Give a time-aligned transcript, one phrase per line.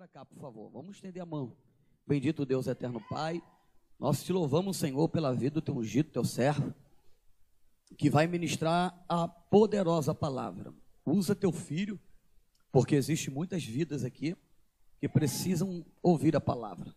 [0.00, 0.70] para cá, por favor.
[0.70, 1.54] Vamos estender a mão.
[2.06, 3.42] Bendito Deus eterno Pai.
[3.98, 6.72] Nós te louvamos, Senhor, pela vida do teu ungido, teu servo,
[7.98, 10.72] que vai ministrar a poderosa palavra.
[11.04, 12.00] Usa teu filho,
[12.72, 14.34] porque existe muitas vidas aqui
[14.98, 16.96] que precisam ouvir a palavra.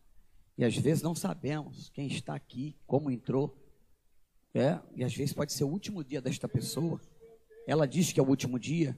[0.58, 3.54] E às vezes não sabemos quem está aqui, como entrou.
[4.54, 7.02] É, e às vezes pode ser o último dia desta pessoa.
[7.68, 8.98] Ela diz que é o último dia.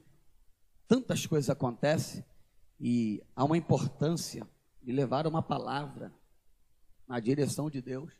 [0.87, 2.23] Tantas coisas acontecem
[2.79, 4.47] e há uma importância
[4.81, 6.13] de levar uma palavra
[7.07, 8.13] na direção de Deus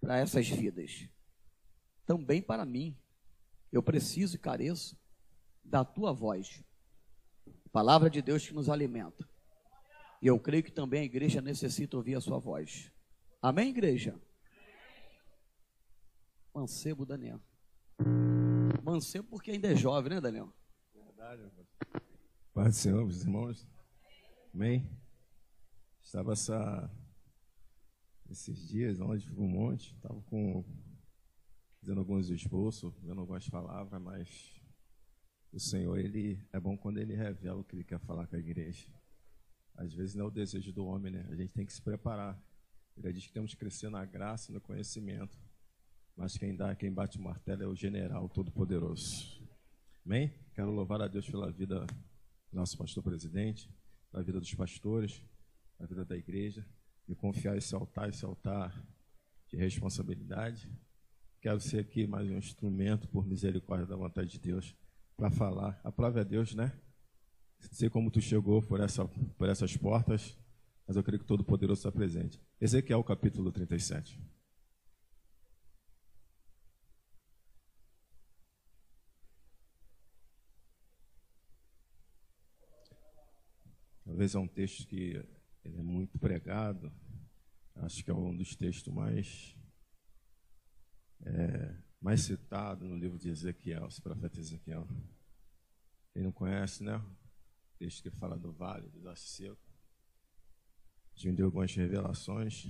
[0.00, 1.08] para essas vidas.
[2.06, 2.96] Também para mim.
[3.70, 4.98] Eu preciso e careço
[5.64, 6.62] da tua voz.
[7.70, 9.26] Palavra de Deus que nos alimenta.
[10.20, 12.92] E eu creio que também a igreja necessita ouvir a sua voz.
[13.40, 14.20] Amém, igreja?
[16.54, 17.40] Mancebo Daniel.
[18.82, 20.52] Mancebo porque ainda é jovem, né, Daniel?
[20.94, 21.50] Verdade,
[22.54, 23.66] Pai do Senhor, meus irmãos.
[24.52, 24.86] Amém?
[26.02, 26.90] Estava essa,
[28.28, 30.62] esses dias onde fui um monte, estava com,
[31.80, 34.60] fazendo alguns esboços, vendo algumas palavras, mas
[35.50, 38.38] o Senhor, Ele é bom quando Ele revela o que Ele quer falar com a
[38.38, 38.86] igreja.
[39.74, 41.26] Às vezes não é o desejo do homem, né?
[41.30, 42.38] A gente tem que se preparar.
[42.98, 45.40] Ele diz que temos que crescer na graça e no conhecimento.
[46.14, 49.42] Mas quem dá, quem bate o martelo é o general todo-poderoso.
[50.04, 50.30] Amém?
[50.52, 51.86] Quero louvar a Deus pela vida
[52.56, 53.70] nosso pastor presidente,
[54.10, 55.22] pela vida dos pastores,
[55.76, 56.66] pela vida da igreja,
[57.08, 58.86] e confiar esse altar, esse altar
[59.48, 60.70] de responsabilidade.
[61.40, 64.76] Quero ser aqui mais um instrumento, por misericórdia da vontade de Deus,
[65.16, 65.80] para falar.
[65.82, 66.72] A palavra é Deus, né?
[67.70, 70.36] sei como tu chegou por, essa, por essas portas,
[70.86, 72.40] mas eu creio que todo poderoso está presente.
[72.60, 74.18] Ezequiel capítulo 37.
[84.12, 85.26] Talvez é um texto que
[85.64, 86.92] ele é muito pregado.
[87.76, 89.56] Acho que é um dos textos mais
[91.24, 94.86] é, mais citado no livro de Ezequiel, esse profeta Ezequiel.
[96.12, 97.02] Quem não conhece, né?
[97.78, 99.56] texto que fala do vale do Aço Seco.
[101.24, 102.66] me deu algumas revelações.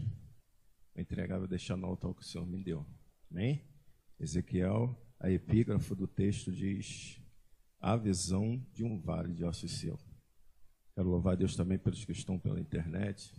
[0.94, 2.86] Vou entregar, vou deixar no altar o que o Senhor me deu.
[3.28, 3.68] Amém?
[4.20, 7.20] Ezequiel, a epígrafe do texto diz
[7.80, 10.11] a visão de um vale de ossos secos.
[10.94, 13.34] Quero louvar a Deus também pelos que estão pela internet,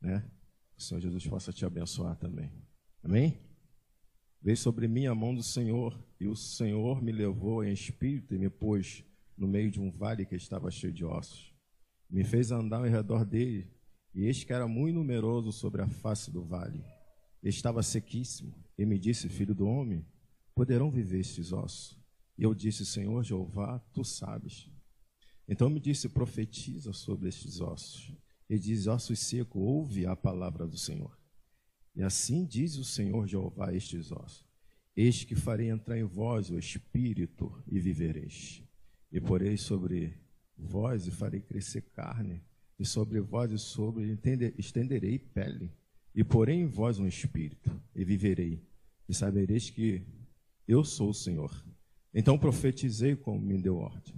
[0.00, 0.20] né?
[0.74, 2.52] Que o Senhor Jesus possa te abençoar também.
[3.02, 3.38] Amém?
[4.40, 8.38] Veio sobre mim a mão do Senhor, e o Senhor me levou em espírito e
[8.38, 9.04] me pôs
[9.36, 11.52] no meio de um vale que estava cheio de ossos.
[12.08, 13.70] Me fez andar ao redor dele,
[14.14, 16.84] e eis que era muito numeroso sobre a face do vale.
[17.42, 20.06] Estava sequíssimo, e me disse, filho do homem,
[20.54, 21.98] poderão viver estes ossos?
[22.36, 24.68] E eu disse, Senhor Jeová, tu sabes.
[25.48, 28.12] Então me disse, profetiza sobre estes ossos.
[28.48, 31.18] E diz, ossos secos, ouve a palavra do Senhor.
[31.94, 34.46] E assim diz o Senhor Jeová a estes ossos.
[34.96, 38.62] Eis que farei entrar em vós o Espírito e vivereis.
[39.10, 40.14] E porei sobre
[40.56, 42.42] vós e farei crescer carne,
[42.78, 44.18] e sobre vós e sobre
[44.58, 45.70] estenderei pele.
[46.14, 48.62] E porei em vós um espírito, e viverei,
[49.08, 50.02] e sabereis que
[50.66, 51.64] eu sou o Senhor.
[52.12, 54.14] Então profetizei como me deu ordem.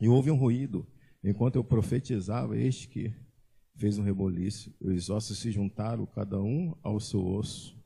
[0.00, 0.86] E houve um ruído,
[1.22, 3.12] enquanto eu profetizava, eis que
[3.76, 7.76] fez um reboliço, os ossos se juntaram, cada um ao seu osso.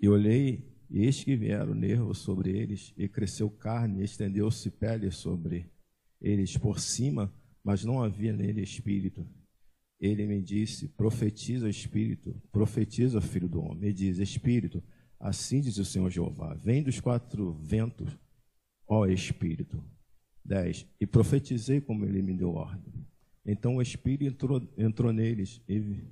[0.00, 5.10] E olhei e eis que vieram nervos sobre eles, e cresceu carne, e estendeu-se pele
[5.10, 5.70] sobre
[6.20, 9.26] eles por cima, mas não havia nele espírito.
[10.00, 13.90] Ele me disse: Profetiza, Espírito, profetiza, filho do homem.
[13.90, 14.82] E diz: Espírito,
[15.18, 18.16] assim diz o Senhor Jeová: Vem dos quatro ventos,
[18.86, 19.82] ó Espírito.
[20.48, 20.86] 10.
[20.98, 22.92] E profetizei como ele me deu ordem.
[23.44, 26.02] Então o Espírito entrou, entrou neles e,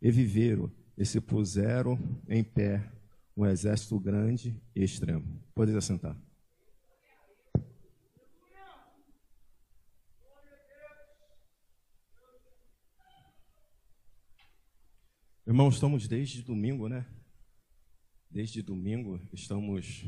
[0.00, 2.90] e viveram, e se puseram em pé
[3.36, 5.24] um exército grande e extremo.
[5.54, 6.16] Podeis assentar.
[15.46, 17.04] Irmãos, estamos desde domingo, né?
[18.30, 20.06] Desde domingo estamos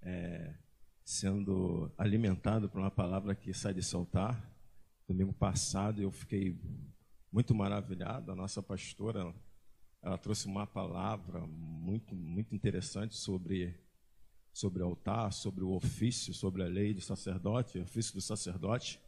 [0.00, 0.54] é,
[1.04, 4.50] sendo alimentados por uma palavra que sai de soltar.
[5.08, 6.60] Domingo passado eu fiquei
[7.32, 8.30] muito maravilhado.
[8.30, 9.34] A nossa pastora
[10.02, 13.74] ela trouxe uma palavra muito, muito interessante sobre,
[14.52, 19.00] sobre altar, sobre o ofício, sobre a lei do sacerdote, o ofício do sacerdote.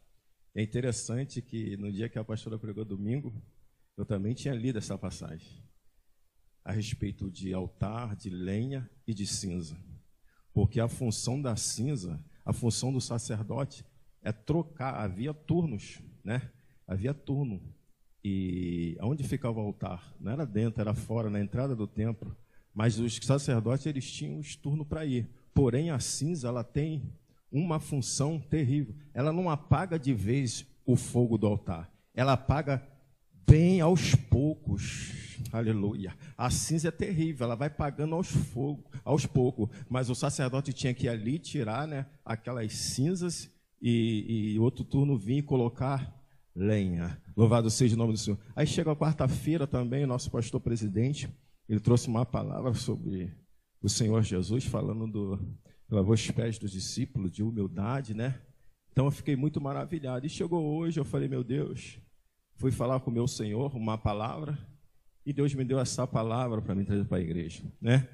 [0.53, 3.33] É interessante que no dia que a pastora pregou domingo,
[3.97, 5.63] eu também tinha lido essa passagem
[6.63, 9.77] a respeito de altar, de lenha e de cinza.
[10.53, 13.85] Porque a função da cinza, a função do sacerdote
[14.21, 16.49] é trocar, havia turnos, né?
[16.87, 17.61] havia turno.
[18.23, 20.15] E aonde ficava o altar?
[20.19, 22.35] Não era dentro, era fora, na entrada do templo.
[22.73, 25.29] Mas os sacerdotes eles tinham os turnos para ir.
[25.53, 27.13] Porém, a cinza ela tem
[27.51, 28.95] uma função terrível.
[29.13, 31.91] Ela não apaga de vez o fogo do altar.
[32.13, 32.81] Ela apaga
[33.45, 35.22] bem aos poucos.
[35.51, 36.15] Aleluia.
[36.37, 39.69] A cinza é terrível, ela vai pagando aos, fogo, aos poucos.
[39.89, 43.49] Mas o sacerdote tinha que ali tirar né, aquelas cinzas
[43.81, 46.23] e, e outro turno vir e colocar
[46.55, 47.21] lenha.
[47.35, 48.39] Louvado seja o nome do Senhor.
[48.55, 51.29] Aí chega a quarta-feira também, o nosso pastor presidente,
[51.67, 53.35] ele trouxe uma palavra sobre
[53.81, 55.39] o Senhor Jesus, falando do
[55.89, 58.41] lavou os pés dos discípulos, de humildade, né?
[58.91, 60.25] Então eu fiquei muito maravilhado.
[60.25, 61.99] E chegou hoje, eu falei, meu Deus,
[62.55, 64.57] fui falar com o meu Senhor uma palavra,
[65.25, 68.07] e Deus me deu essa palavra para me trazer para a igreja, né?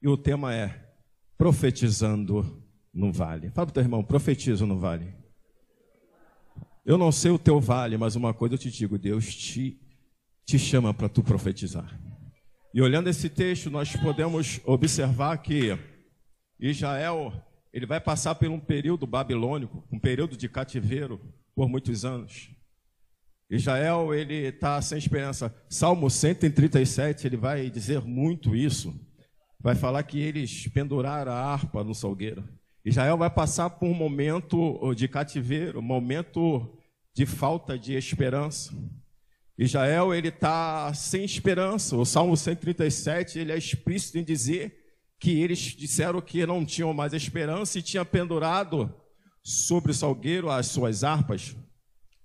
[0.00, 0.94] E o tema é
[1.36, 2.62] profetizando
[2.92, 3.50] no vale.
[3.50, 5.12] Fala para o teu irmão, profetizo no vale.
[6.84, 9.78] Eu não sei o teu vale, mas uma coisa eu te digo, Deus te,
[10.44, 11.98] te chama para tu profetizar.
[12.72, 15.76] E olhando esse texto, nós podemos observar que
[16.58, 17.32] Israel,
[17.72, 21.20] ele vai passar por um período babilônico, um período de cativeiro
[21.54, 22.50] por muitos anos.
[23.48, 25.54] Israel, ele está sem esperança.
[25.68, 28.94] Salmo 137, ele vai dizer muito isso.
[29.60, 32.44] Vai falar que eles penduraram a harpa no salgueiro.
[32.84, 36.78] Israel vai passar por um momento de cativeiro, um momento
[37.14, 38.72] de falta de esperança.
[39.58, 41.96] Israel, ele está sem esperança.
[41.96, 44.84] O Salmo 137, ele é explícito em dizer
[45.18, 48.94] que eles disseram que não tinham mais esperança e tinha pendurado
[49.42, 51.56] sobre o salgueiro as suas harpas.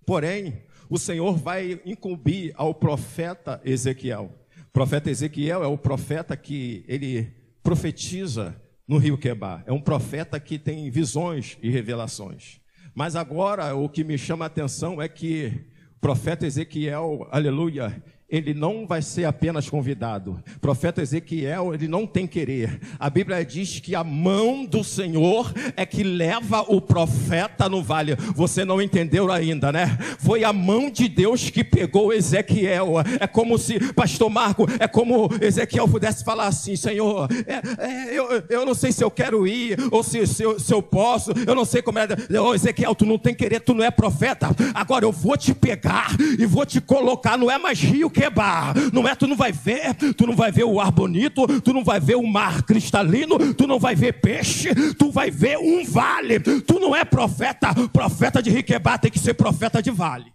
[0.06, 4.29] Porém, o Senhor vai incumbir ao profeta Ezequiel.
[4.67, 7.33] O profeta Ezequiel é o profeta que ele
[7.63, 9.63] profetiza no rio Quebar.
[9.65, 12.59] É um profeta que tem visões e revelações.
[12.93, 15.63] Mas agora o que me chama a atenção é que
[15.95, 20.42] o profeta Ezequiel, aleluia, ele não vai ser apenas convidado.
[20.62, 22.80] Profeta Ezequiel, ele não tem querer.
[22.98, 28.16] A Bíblia diz que a mão do Senhor é que leva o profeta no vale.
[28.33, 29.98] Você não entendeu ainda, né?
[30.19, 32.94] Foi a mão de Deus que pegou Ezequiel.
[33.19, 38.44] É como se, pastor Marco, é como Ezequiel pudesse falar assim: Senhor, é, é, eu,
[38.50, 41.54] eu não sei se eu quero ir, ou se, se, eu, se eu posso, eu
[41.54, 42.07] não sei como é.
[42.42, 44.48] Oh, Ezequiel, tu não tem querer, tu não é profeta.
[44.74, 48.75] Agora eu vou te pegar e vou te colocar, não é mais rio que quebrar.
[48.94, 51.83] Não é, tu não vai ver, tu não vai ver o ar bonito, tu não
[51.83, 56.39] vai ver o mar cristalino, tu não vai ver peixe, tu vai ver um vale.
[56.39, 60.31] Tu não é profeta, profeta de Riquebá tem que ser profeta de vale.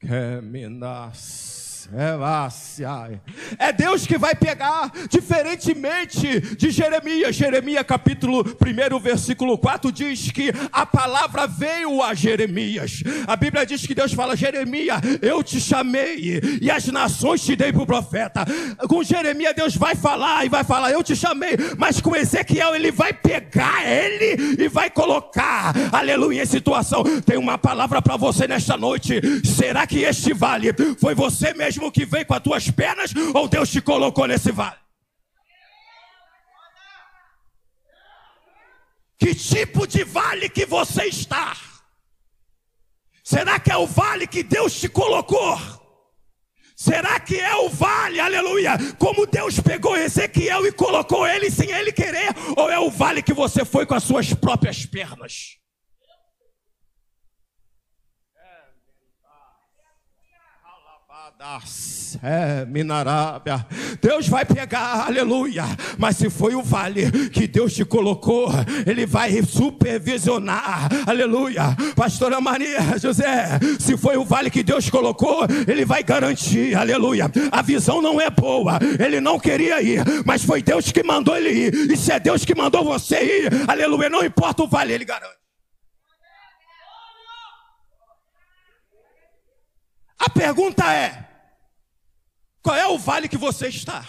[0.00, 1.49] Que me nasce.
[3.58, 7.34] É Deus que vai pegar, diferentemente de Jeremias.
[7.34, 13.02] Jeremias, capítulo 1, versículo 4, diz que a palavra veio a Jeremias.
[13.26, 17.72] A Bíblia diz que Deus fala: Jeremias, eu te chamei e as nações te dei
[17.72, 18.44] para o profeta.
[18.88, 22.92] Com Jeremias, Deus vai falar e vai falar: Eu te chamei, mas com Ezequiel, ele
[22.92, 27.02] vai pegar ele e vai colocar, aleluia, em situação.
[27.24, 29.20] Tem uma palavra para você nesta noite.
[29.44, 31.79] Será que este vale foi você mesmo?
[31.80, 34.76] Mesmo que veio com as tuas pernas ou Deus te colocou nesse vale?
[39.18, 41.56] Que tipo de vale que você está?
[43.24, 45.58] Será que é o vale que Deus te colocou?
[46.76, 51.92] Será que é o vale, aleluia, como Deus pegou Ezequiel e colocou ele sem ele
[51.92, 52.34] querer?
[52.56, 55.59] Ou é o vale que você foi com as suas próprias pernas?
[62.22, 63.66] É, Minarábia.
[64.02, 65.64] Deus vai pegar, aleluia.
[65.96, 68.50] Mas se foi o vale que Deus te colocou,
[68.86, 71.74] Ele vai supervisionar, aleluia.
[71.96, 77.30] Pastora Maria José, se foi o vale que Deus colocou, Ele vai garantir, aleluia.
[77.50, 81.50] A visão não é boa, Ele não queria ir, mas foi Deus que mandou ele
[81.50, 81.90] ir.
[81.90, 85.40] E se é Deus que mandou você ir, aleluia, não importa o vale, Ele garante.
[90.18, 91.29] A pergunta é:
[92.62, 94.06] qual é o vale que você está?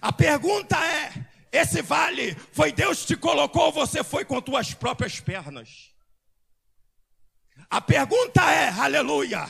[0.00, 1.12] A pergunta é:
[1.50, 5.90] esse vale foi Deus que te colocou ou você foi com tuas próprias pernas?
[7.70, 9.48] A pergunta é: aleluia.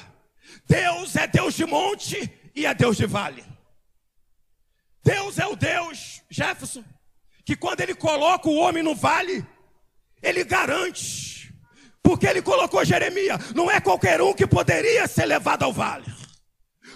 [0.67, 3.45] Deus é Deus de monte e é Deus de vale.
[5.03, 6.83] Deus é o Deus, Jefferson,
[7.45, 9.47] que quando ele coloca o homem no vale,
[10.23, 11.55] ele garante.
[12.03, 16.16] Porque ele colocou Jeremias, não é qualquer um que poderia ser levado ao vale.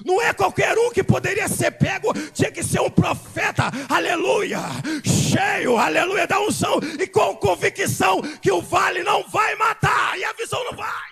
[0.05, 4.59] Não é qualquer um que poderia ser pego, tinha que ser um profeta, aleluia,
[5.05, 10.33] cheio, aleluia, da unção e com convicção que o vale não vai matar e a
[10.33, 11.11] visão não vai.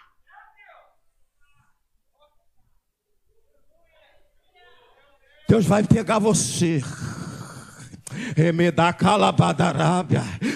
[5.48, 6.82] Deus vai pegar você.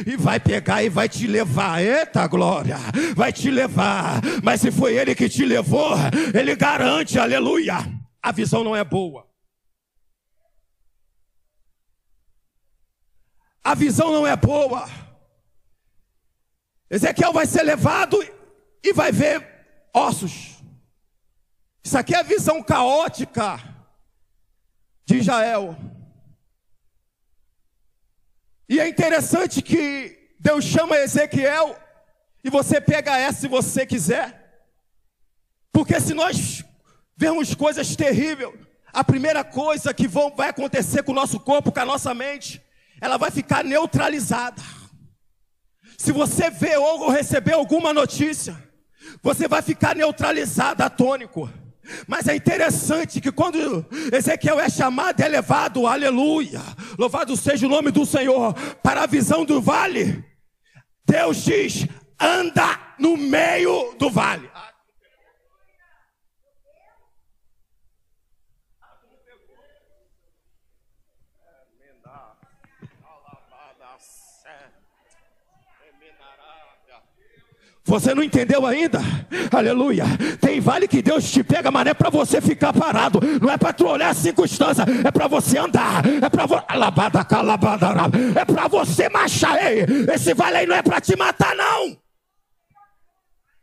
[0.06, 1.82] E vai pegar e vai te levar.
[1.82, 2.76] Eita glória!
[3.16, 4.20] Vai te levar.
[4.42, 5.94] Mas se foi Ele que te levou,
[6.34, 8.01] Ele garante, aleluia.
[8.23, 9.29] A visão não é boa.
[13.64, 14.87] A visão não é boa.
[16.88, 18.19] Ezequiel vai ser levado
[18.83, 20.62] e vai ver ossos.
[21.83, 23.59] Isso aqui é a visão caótica
[25.05, 25.76] de Israel.
[28.69, 31.79] E é interessante que Deus chama Ezequiel,
[32.45, 34.67] e você pega essa se você quiser,
[35.73, 36.64] porque se nós
[37.23, 38.50] vemos coisas terríveis,
[38.93, 42.61] a primeira coisa que vão, vai acontecer com o nosso corpo, com a nossa mente,
[43.00, 44.61] ela vai ficar neutralizada.
[45.97, 48.61] Se você vê ou receber alguma notícia,
[49.23, 51.49] você vai ficar neutralizado, atônico.
[52.09, 56.61] Mas é interessante que quando Ezequiel é chamado, é levado, aleluia,
[56.99, 58.52] louvado seja o nome do Senhor,
[58.83, 60.25] para a visão do vale,
[61.07, 61.87] Deus diz:
[62.19, 64.51] anda no meio do vale.
[77.92, 79.00] Você não entendeu ainda?
[79.54, 80.06] Aleluia.
[80.40, 83.20] Tem vale que Deus te pega, mas não é para você ficar parado.
[83.38, 84.82] Não é para tu olhar a circunstância.
[85.04, 86.02] É para você andar.
[86.06, 86.54] É para vo...
[88.34, 89.62] É para você marchar.
[89.62, 91.94] Ei, esse vale aí não é para te matar, não.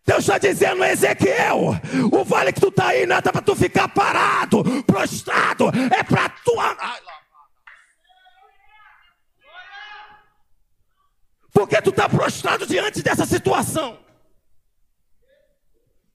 [0.05, 1.75] Deus está dizendo, Ezequiel,
[2.11, 5.71] o vale que tu está aí não é para tu ficar parado, prostrado.
[5.91, 6.99] É para tu andar.
[11.51, 13.97] Porque tu está prostrado diante dessa situação.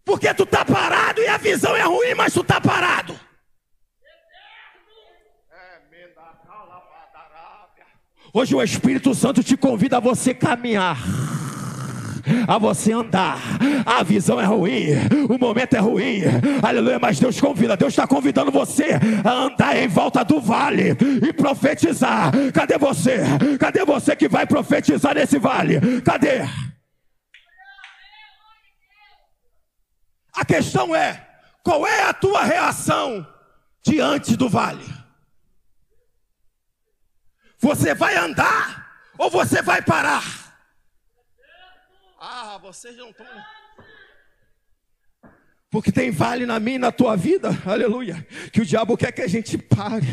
[0.04, 3.18] Porque tu está parado e a visão é ruim, mas tu está parado.
[8.32, 10.99] Hoje o Espírito Santo te convida a você caminhar
[12.49, 13.38] a você andar.
[13.84, 14.87] A visão é ruim,
[15.28, 16.23] o momento é ruim,
[16.62, 16.99] aleluia.
[16.99, 22.32] Mas Deus convida, Deus está convidando você a andar em volta do vale e profetizar.
[22.52, 23.20] Cadê você?
[23.58, 26.00] Cadê você que vai profetizar nesse vale?
[26.02, 26.42] Cadê?
[30.35, 31.26] A questão é:
[31.62, 33.26] qual é a tua reação
[33.83, 34.85] diante do vale?
[37.59, 40.23] Você vai andar ou você vai parar?
[42.21, 43.26] Ah, vocês não estão.
[45.71, 49.23] Porque tem vale na minha e na tua vida, aleluia, que o diabo quer que
[49.23, 50.07] a gente pare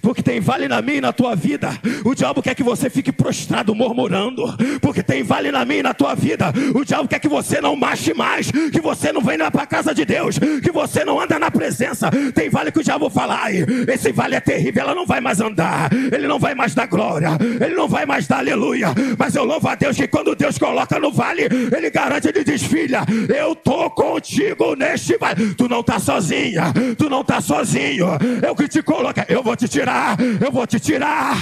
[0.00, 1.70] porque tem vale na minha e na tua vida.
[2.04, 4.44] O diabo quer que você fique prostrado murmurando,
[4.80, 6.52] porque tem vale na minha e na tua vida.
[6.74, 9.94] O diabo quer que você não marche mais, que você não venha para a casa
[9.94, 12.10] de Deus, que você não anda na presença.
[12.34, 15.40] Tem vale que o diabo fala, ai, esse vale é terrível, ela não vai mais
[15.40, 17.30] andar, ele não vai mais dar glória,
[17.60, 18.88] ele não vai mais dar aleluia.
[19.18, 22.62] Mas eu louvo a Deus que quando Deus coloca no vale, ele garante, ele diz,
[22.62, 25.54] filha, eu tô contigo neste vale.
[25.54, 28.06] Tu não tá sozinha, tu não tá sozinho.
[28.46, 31.36] Eu que te coloco, eu vou te tirar tirar, eu vou te tirar.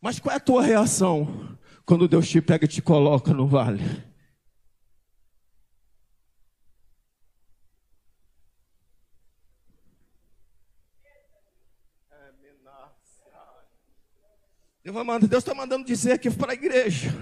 [0.00, 1.56] Mas qual é a tua reação
[1.86, 4.11] quando Deus te pega e te coloca no vale?
[14.84, 17.14] Deus está mandando dizer aqui para a igreja.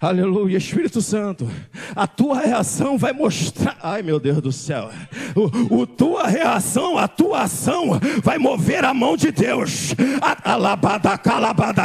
[0.00, 1.46] Aleluia, Espírito Santo.
[1.94, 3.76] A tua reação vai mostrar.
[3.82, 4.90] Ai, meu Deus do céu.
[5.36, 9.94] O, o tua reação, a tua ação vai mover a mão de Deus.
[10.42, 11.82] Alabada, calabada.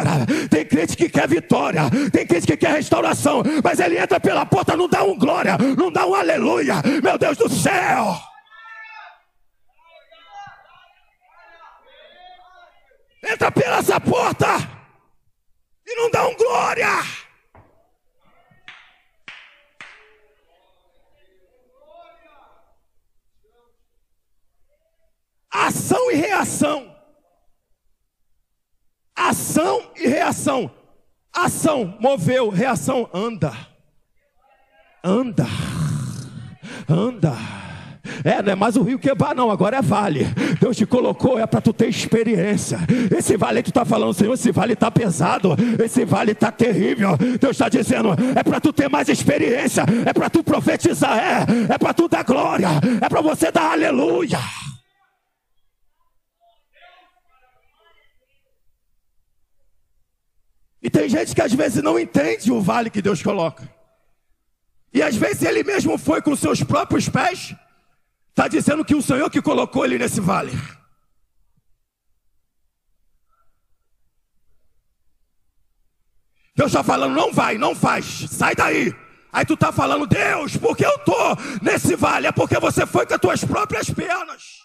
[0.50, 1.82] Tem crente que quer vitória.
[2.14, 3.44] Tem crente que quer restauração.
[3.62, 6.76] Mas ele entra pela porta, não dá um glória, não dá um aleluia.
[7.04, 8.18] Meu Deus do céu.
[13.22, 14.79] Entra pela essa porta
[15.90, 16.88] e não um glória.
[25.52, 26.96] Ação e reação.
[29.16, 30.72] Ação e reação.
[31.34, 33.52] Ação moveu, reação anda.
[35.04, 35.46] Anda.
[36.88, 37.69] Anda.
[38.24, 40.26] É, não é mais o rio Quebar, não, agora é vale.
[40.60, 42.80] Deus te colocou, é para tu ter experiência.
[43.16, 47.18] Esse vale que tu está falando, Senhor, esse vale está pesado, esse vale está terrível.
[47.18, 51.78] Deus está dizendo, é para tu ter mais experiência, é para tu profetizar, é, é
[51.78, 52.70] para tu dar glória,
[53.02, 54.40] é para você dar aleluia.
[60.82, 63.70] E tem gente que às vezes não entende o vale que Deus coloca.
[64.94, 67.54] E às vezes ele mesmo foi com seus próprios pés,
[68.40, 70.52] está dizendo que o Senhor que colocou ele nesse vale.
[76.56, 78.96] Deus está falando, não vai, não faz, sai daí.
[79.32, 82.28] Aí tu está falando, Deus, porque eu estou nesse vale?
[82.28, 84.60] É porque você foi com as tuas próprias pernas.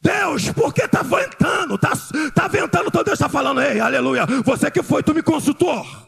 [0.00, 1.92] Deus, porque está ventando, está
[2.34, 6.03] tá ventando, então Deus está falando, ei, aleluia, você que foi, tu me consultou.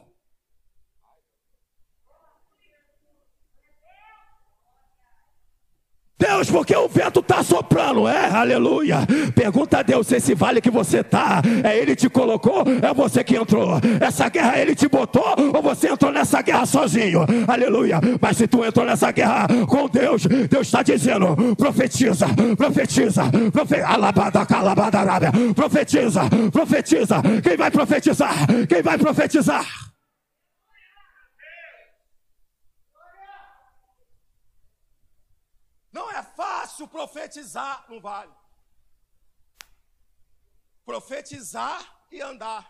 [6.18, 9.06] Deus, porque o vento está soprando, é, aleluia.
[9.34, 13.22] Pergunta a Deus se esse vale que você está, é Ele te colocou, é você
[13.22, 13.78] que entrou.
[14.00, 18.00] Essa guerra Ele te botou, ou você entrou nessa guerra sozinho, aleluia.
[18.18, 24.46] Mas se tu entrou nessa guerra com Deus, Deus está dizendo: profetiza, profetiza, profetiza, alabada,
[24.46, 27.22] calabada, profetiza, profetiza.
[27.42, 28.34] Quem vai profetizar?
[28.66, 29.66] Quem vai profetizar?
[35.96, 36.22] Não é
[36.76, 38.34] fácil profetizar no vale.
[40.84, 42.64] Profetizar e andar.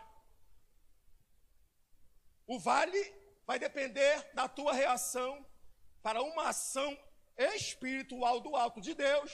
[2.47, 3.03] O vale
[3.45, 5.45] vai depender da tua reação
[6.03, 6.97] para uma ação
[7.37, 9.33] espiritual do alto de Deus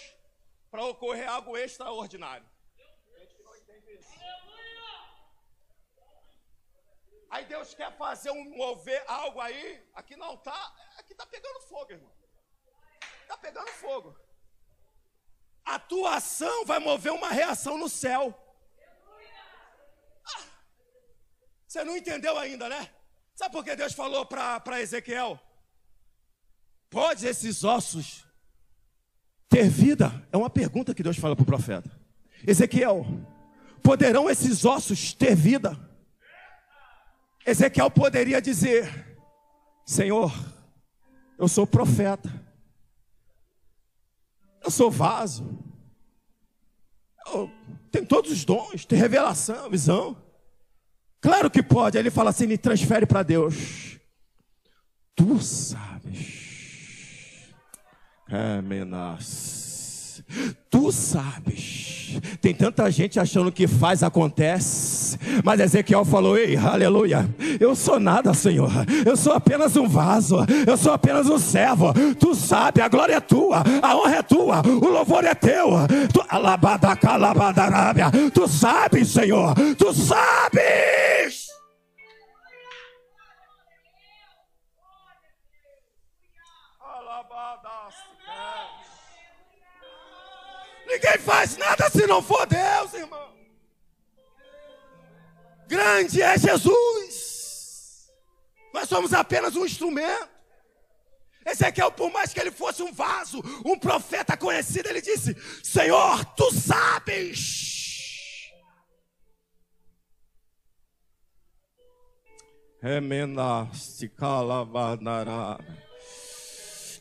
[0.70, 2.50] para ocorrer algo extraordinário.
[7.28, 10.60] Aí Deus quer fazer um mover algo aí, aqui não tá,
[10.98, 12.22] aqui tá pegando fogo, irmão
[13.22, 14.31] está pegando fogo.
[15.64, 18.38] A tua ação vai mover uma reação no céu.
[20.26, 20.42] Ah,
[21.66, 22.90] você não entendeu ainda, né?
[23.34, 25.40] Sabe por que Deus falou para Ezequiel?
[26.90, 28.24] Pode esses ossos
[29.48, 30.26] ter vida?
[30.30, 31.90] É uma pergunta que Deus fala para o profeta.
[32.46, 33.06] Ezequiel,
[33.82, 35.78] poderão esses ossos ter vida?
[37.46, 39.16] Ezequiel poderia dizer:
[39.86, 40.32] Senhor,
[41.38, 42.30] eu sou profeta.
[44.64, 45.58] Eu sou vaso.
[47.26, 47.50] Eu
[47.90, 50.16] tenho todos os dons, tem revelação, visão.
[51.20, 51.96] Claro que pode.
[51.96, 53.98] Aí ele fala assim: me transfere para Deus.
[55.14, 57.52] Tu sabes.
[58.28, 59.71] É, menas.
[60.70, 62.02] Tu sabes
[62.40, 65.18] tem tanta gente achando que faz, acontece.
[65.44, 67.28] Mas Ezequiel falou: Ei, aleluia.
[67.60, 68.70] Eu sou nada, Senhor.
[69.04, 70.36] Eu sou apenas um vaso.
[70.66, 71.92] Eu sou apenas um servo.
[72.18, 75.70] Tu sabe, a glória é tua, a honra é tua, o louvor é teu.
[76.12, 76.20] Tu,
[78.32, 79.54] tu sabes, Senhor.
[79.76, 81.51] Tu sabes.
[90.92, 93.32] Ninguém faz nada se não for Deus, irmão.
[95.66, 98.10] Grande é Jesus.
[98.74, 100.28] Nós somos apenas um instrumento.
[101.46, 106.52] Ezequiel, por mais que ele fosse um vaso, um profeta conhecido, ele disse: Senhor, tu
[106.52, 108.50] sabes.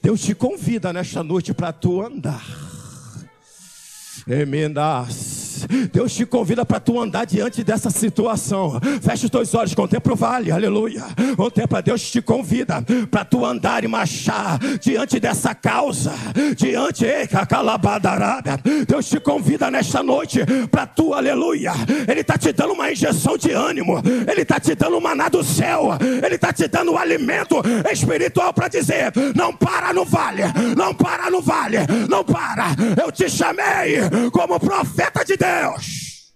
[0.01, 2.70] Deus te convida nesta noite para tu andar.
[4.27, 5.07] Emenda
[5.91, 8.79] Deus te convida para tu andar diante dessa situação.
[9.01, 11.03] Fecha os teus olhos, contempla o vale, aleluia.
[11.35, 16.13] Contempla, Deus te convida para tu andar e marchar diante dessa causa,
[16.55, 17.05] diante,
[18.87, 21.73] Deus te convida nesta noite para tu, aleluia.
[22.07, 25.89] Ele está te dando uma injeção de ânimo, ele está te dando maná do céu,
[26.23, 30.43] ele está te dando um alimento espiritual para dizer: não para no vale,
[30.75, 31.77] não para no vale,
[32.09, 32.67] não para.
[33.01, 33.97] Eu te chamei
[34.31, 35.60] como profeta de Deus.
[35.61, 36.33] Deus.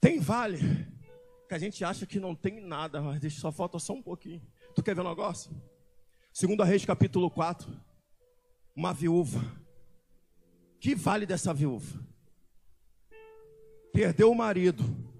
[0.00, 0.58] Tem vale
[1.48, 4.42] que a gente acha que não tem nada, mas só falta só um pouquinho.
[4.74, 5.50] Tu quer ver um negócio?
[6.32, 7.70] Segundo a Reis capítulo 4,
[8.74, 9.40] uma viúva.
[10.80, 11.98] Que vale dessa viúva?
[13.92, 15.13] Perdeu o marido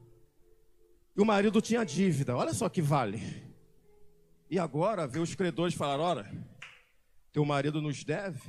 [1.16, 2.36] e o marido tinha dívida.
[2.36, 3.42] Olha só que vale.
[4.50, 6.30] E agora vê os credores falar: ora,
[7.32, 8.40] teu marido nos deve.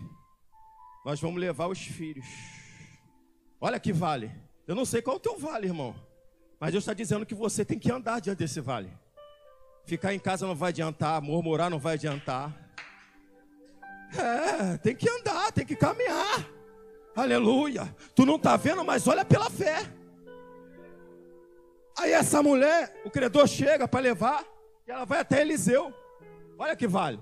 [1.06, 2.26] nós vamos levar os filhos.
[3.60, 4.32] Olha que vale.
[4.68, 5.96] Eu não sei qual é o teu vale, irmão.
[6.60, 8.92] Mas Deus está dizendo que você tem que andar diante desse vale.
[9.86, 12.54] Ficar em casa não vai adiantar, murmurar não vai adiantar.
[14.18, 16.48] É, tem que andar, tem que caminhar.
[17.16, 17.96] Aleluia.
[18.16, 19.95] Tu não está vendo, mas olha pela fé.
[21.98, 24.44] Aí essa mulher, o credor chega para levar,
[24.88, 25.94] e ela vai até Eliseu.
[26.58, 27.20] Olha que vale.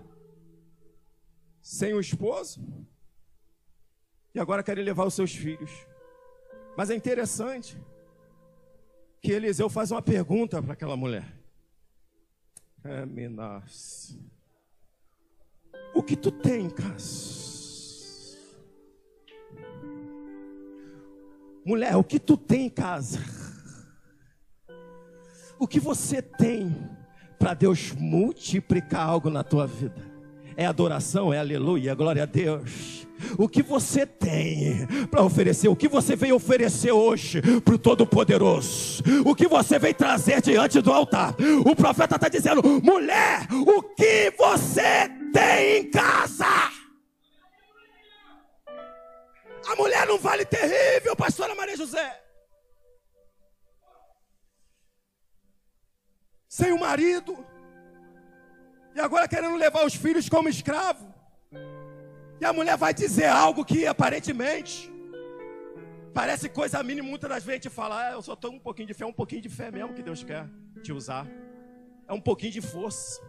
[1.61, 2.61] Sem o esposo.
[4.33, 5.71] E agora quer levar os seus filhos.
[6.75, 7.79] Mas é interessante
[9.21, 11.31] que Eliseu faz uma pergunta para aquela mulher.
[12.83, 14.17] É, Minas.
[15.93, 17.43] O que tu tem em casa?
[21.63, 23.19] Mulher, o que tu tem em casa?
[25.59, 26.75] O que você tem
[27.39, 30.13] para Deus multiplicar algo na tua vida?
[30.55, 33.03] É adoração, é aleluia, glória a Deus
[33.37, 39.03] o que você tem para oferecer, o que você veio oferecer hoje para o Todo-Poderoso,
[39.25, 41.35] o que você veio trazer diante do altar.
[41.65, 46.45] O profeta está dizendo: mulher, o que você tem em casa?
[49.65, 52.22] A mulher não vale terrível, pastora Maria José.
[56.57, 57.33] Sem o marido,
[58.95, 61.11] e agora querendo levar os filhos como escravo.
[62.39, 64.91] E a mulher vai dizer algo que aparentemente
[66.13, 67.09] parece coisa mínima.
[67.09, 69.11] Muitas das vezes a gente fala, ah, eu só tenho um pouquinho de fé, um
[69.11, 70.47] pouquinho de fé mesmo que Deus quer
[70.83, 71.25] te usar.
[72.07, 73.19] É um pouquinho de força.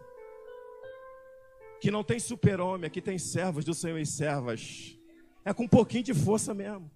[1.81, 4.99] Que não tem super-homem, aqui tem servos do Senhor e servas.
[5.43, 6.91] É com um pouquinho de força mesmo.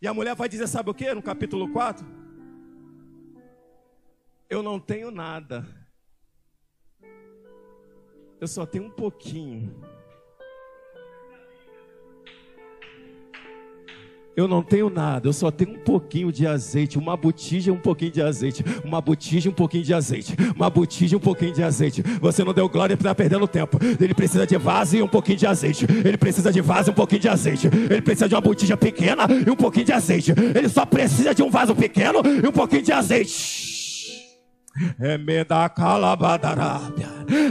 [0.00, 1.12] E a mulher vai dizer, sabe o que?
[1.12, 2.25] No capítulo 4:
[4.48, 5.66] Eu não tenho nada.
[8.40, 9.74] Eu só tenho um pouquinho.
[14.36, 18.10] Eu não tenho nada, eu só tenho um pouquinho de azeite, uma botija, um pouquinho
[18.12, 22.02] de azeite, uma botija, um pouquinho de azeite, uma botija, um pouquinho de azeite.
[22.20, 23.78] Você não deu glória para perdendo tempo.
[23.98, 25.86] Ele precisa de vaso e um pouquinho de azeite.
[26.04, 27.66] Ele precisa de vaso e um pouquinho de azeite.
[27.66, 30.32] Ele precisa de uma botija pequena e um pouquinho de azeite.
[30.54, 33.75] Ele só precisa de um vaso pequeno e um pouquinho de azeite.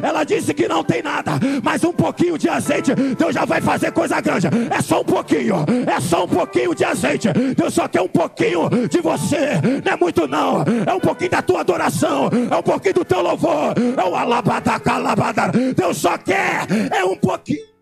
[0.01, 1.33] Ela disse que não tem nada,
[1.63, 4.47] mas um pouquinho de azeite, Deus já vai fazer coisa grande.
[4.69, 7.29] É só um pouquinho, é só um pouquinho de azeite.
[7.55, 10.63] Deus só quer um pouquinho de você, não é muito não.
[10.85, 15.51] É um pouquinho da tua adoração, é um pouquinho do teu louvor, é o alabadacalabadar.
[15.75, 17.74] Deus só quer, é um pouquinho.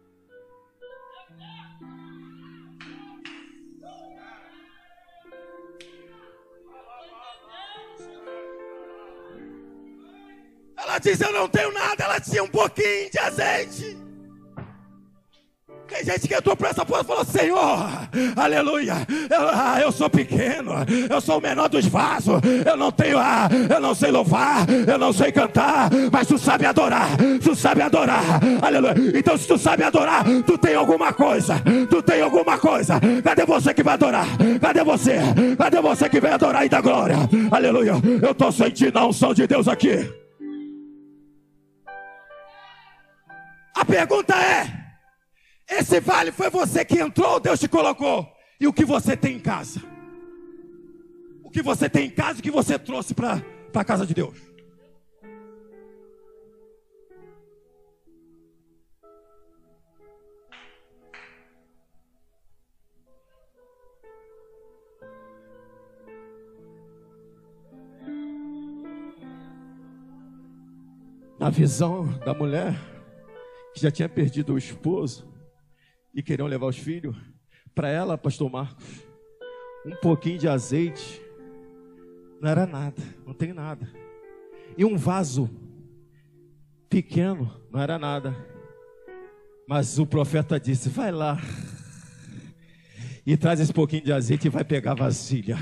[10.93, 12.03] Ela disse: Eu não tenho nada.
[12.03, 13.97] Ela tinha um pouquinho de azeite.
[15.87, 17.89] Tem gente que entrou para essa porta e falou: Senhor,
[18.35, 18.95] aleluia,
[19.29, 20.71] eu, ah, eu sou pequeno,
[21.09, 24.97] eu sou o menor dos vasos, eu não tenho, ah, eu não sei louvar, eu
[24.97, 27.09] não sei cantar, mas tu sabe adorar,
[27.43, 28.23] tu sabe adorar,
[28.61, 28.95] aleluia.
[29.15, 32.99] Então, se tu sabe adorar, tu tem alguma coisa, tu tem alguma coisa.
[33.23, 34.27] Cadê você que vai adorar?
[34.61, 35.17] Cadê você?
[35.57, 37.17] Cadê você que vai adorar e dar glória?
[37.51, 37.93] Aleluia.
[38.21, 40.22] Eu estou sentindo a unção de Deus aqui.
[43.73, 44.83] A pergunta é:
[45.69, 48.31] esse vale foi você que entrou ou Deus te colocou?
[48.59, 49.81] E o que você tem em casa?
[51.43, 53.41] O que você tem em casa o que você trouxe para
[53.73, 54.37] a casa de Deus?
[71.39, 72.92] Na visão da mulher,
[73.73, 75.27] que já tinha perdido o esposo
[76.13, 77.15] e queriam levar os filhos,
[77.73, 78.85] para ela, pastor Marcos,
[79.85, 81.21] um pouquinho de azeite
[82.39, 83.89] não era nada, não tem nada.
[84.77, 85.49] E um vaso
[86.89, 88.35] pequeno não era nada.
[89.67, 91.39] Mas o profeta disse: Vai lá
[93.25, 95.57] e traz esse pouquinho de azeite e vai pegar a vasilha.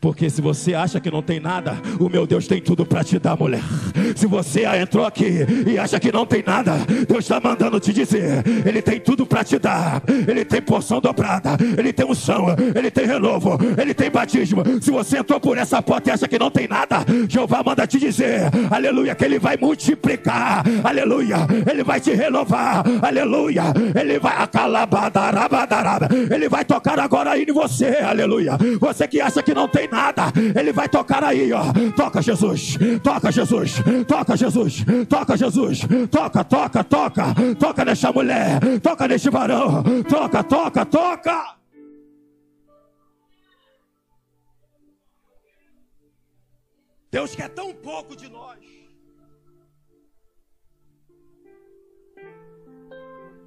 [0.00, 3.18] Porque se você acha que não tem nada, o meu Deus tem tudo para te
[3.18, 3.62] dar, mulher.
[4.14, 6.74] Se você entrou aqui e acha que não tem nada,
[7.08, 10.02] Deus está mandando te dizer: Ele tem tudo para te dar.
[10.28, 14.62] Ele tem porção dobrada, Ele tem unção, Ele tem renovo, Ele tem batismo.
[14.80, 16.98] Se você entrou por essa porta e acha que não tem nada,
[17.28, 20.62] Jeová manda te dizer: Aleluia, que Ele vai multiplicar.
[20.84, 21.38] Aleluia,
[21.70, 22.84] Ele vai te renovar.
[23.00, 23.64] Aleluia,
[23.98, 26.08] Ele vai acalabadarabadaraба.
[26.30, 28.58] Ele vai tocar a agora aí em você, aleluia.
[28.78, 31.72] Você que acha que não tem nada, ele vai tocar aí, ó.
[31.94, 33.74] Toca Jesus, toca Jesus,
[34.06, 40.84] toca Jesus, toca Jesus, toca, toca, toca, toca nessa mulher, toca neste varão, toca, toca,
[40.84, 41.56] toca.
[47.10, 48.58] Deus quer tão pouco de nós.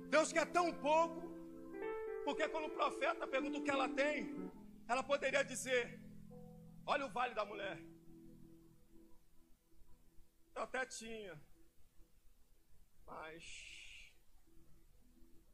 [0.09, 1.28] Deus quer tão pouco
[2.29, 4.17] porque quando o profeta pergunta o que ela tem,
[4.87, 5.83] ela poderia dizer:
[6.85, 7.77] Olha o vale da mulher.
[10.55, 11.33] Eu até tinha,
[13.07, 13.41] mas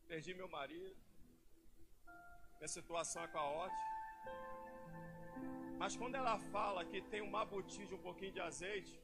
[0.09, 0.97] perdi meu marido,
[2.57, 3.85] minha situação é caótica.
[5.81, 8.99] Mas quando ela fala que tem um mabuti de um pouquinho de azeite,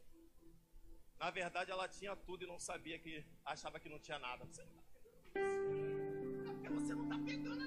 [1.23, 3.13] na verdade ela tinha tudo e não sabia que
[3.45, 4.43] achava que não tinha nada.
[4.45, 4.80] Você não
[6.73, 7.61] você não está pegando.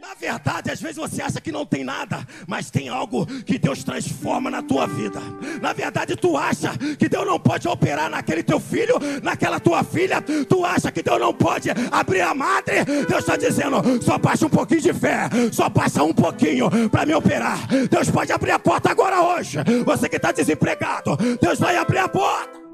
[0.00, 3.82] Na verdade, às vezes você acha que não tem nada, mas tem algo que Deus
[3.84, 5.20] transforma na tua vida.
[5.60, 10.22] Na verdade, tu acha que Deus não pode operar naquele teu filho, naquela tua filha.
[10.22, 12.84] Tu acha que Deus não pode abrir a madre.
[12.84, 17.14] Deus está dizendo: só baixa um pouquinho de fé, só baixa um pouquinho para me
[17.14, 17.66] operar.
[17.90, 19.58] Deus pode abrir a porta agora hoje.
[19.84, 22.67] Você que está desempregado, Deus vai abrir a porta.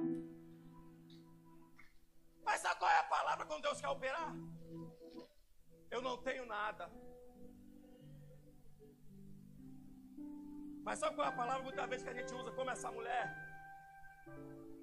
[3.55, 4.35] Quando Deus quer operar?
[5.95, 6.91] Eu não tenho nada.
[10.87, 13.27] Mas sabe qual é a palavra muitas vezes que a gente usa como essa mulher?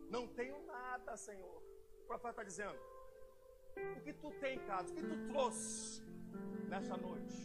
[0.10, 1.58] Não tenho nada, Senhor.
[2.04, 2.80] O profeta está dizendo:
[3.98, 4.92] O que tu tem em casa?
[4.92, 6.02] O que tu trouxe
[6.70, 7.40] nessa noite?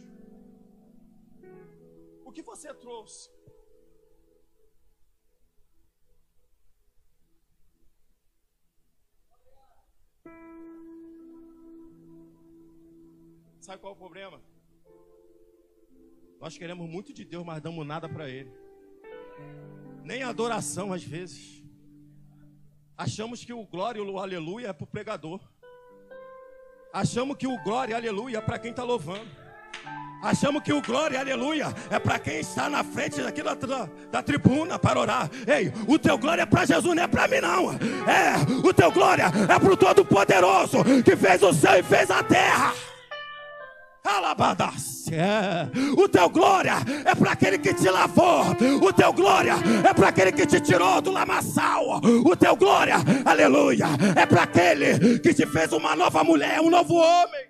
[2.23, 3.29] O que você trouxe?
[13.67, 14.39] Sabe qual é o problema?
[16.39, 18.49] Nós queremos muito de Deus, mas damos nada para Ele.
[20.05, 21.61] Nem adoração às vezes.
[22.97, 25.41] Achamos que o glória e o aleluia é para o pregador.
[26.93, 29.29] Achamos que o glória e aleluia é para quem está louvando.
[30.23, 33.85] Achamos que o glória e aleluia é para quem está na frente daqui da, da,
[33.85, 35.29] da, tribuna para orar.
[35.45, 37.73] Ei, o teu glória é para Jesus, não é para mim, não.
[37.73, 42.23] É, o teu glória é para o Todo-Poderoso que fez o céu e fez a
[42.23, 42.73] terra.
[45.97, 48.45] O teu glória é para aquele que te lavou.
[48.81, 49.55] O teu glória
[49.87, 51.99] é para aquele que te tirou do lamaçal.
[52.25, 52.95] O teu glória,
[53.25, 57.47] aleluia, é para aquele que te fez uma nova mulher, um novo homem.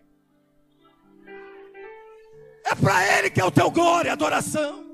[2.65, 4.85] É para ele que é o teu glória, adoração.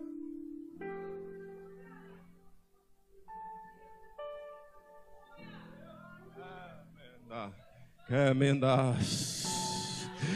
[8.08, 9.53] Que mendas.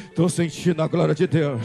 [0.10, 1.62] Estou sentindo a glória de Deus.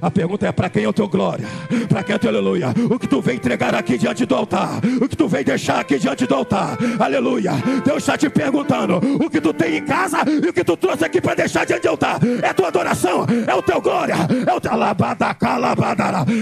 [0.00, 1.46] A pergunta é: para quem é o teu glória?
[1.88, 2.74] Para quem é o teu aleluia?
[2.90, 4.80] O que tu vem entregar aqui diante do altar?
[5.00, 6.78] O que tu vem deixar aqui diante do altar?
[6.98, 7.52] Aleluia.
[7.84, 11.04] Deus está te perguntando: o que tu tem em casa e o que tu trouxe
[11.04, 12.20] aqui para deixar diante do altar?
[12.42, 13.26] É tua adoração?
[13.46, 14.14] É o teu glória?
[14.46, 14.70] É o teu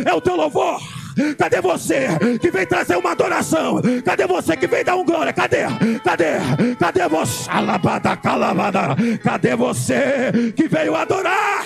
[0.07, 0.98] É o teu louvor?
[1.37, 2.07] Cadê você
[2.41, 3.81] que vem trazer uma adoração?
[4.05, 5.33] Cadê você que vem dar um glória?
[5.33, 5.63] Cadê?
[6.05, 6.75] Cadê?
[6.79, 7.51] Cadê você?
[7.51, 8.81] Alabada, calabada.
[9.23, 11.65] Cadê você que veio adorar?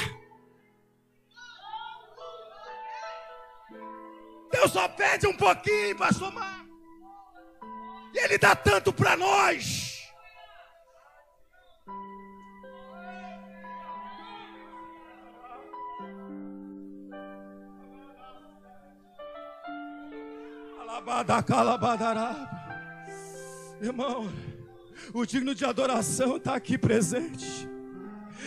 [4.51, 6.65] Deus só pede um pouquinho, pastor Mar.
[8.15, 9.92] E Ele dá tanto para nós.
[23.81, 24.31] Irmão,
[25.13, 27.69] o digno de adoração está aqui presente.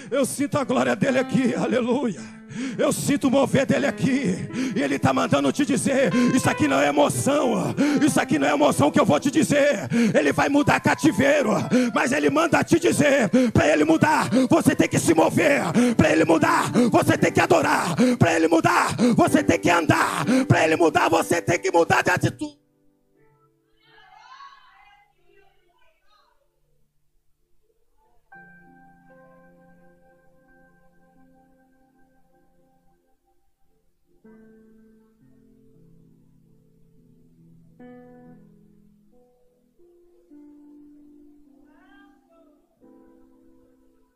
[0.10, 2.36] Eu sinto a glória dele aqui, aleluia.
[2.78, 4.50] Eu sinto o mover dele aqui.
[4.76, 7.76] E ele está mandando te dizer: Isso aqui não é emoção.
[8.02, 9.90] Isso aqui não é emoção que eu vou te dizer.
[10.14, 11.52] Ele vai mudar cativeiro.
[11.94, 15.62] Mas ele manda te dizer: Para ele mudar, você tem que se mover.
[15.96, 17.96] Para ele mudar, você tem que adorar.
[18.18, 20.26] Para ele mudar, você tem que andar.
[20.48, 22.65] Para ele mudar, você tem que mudar de atitude.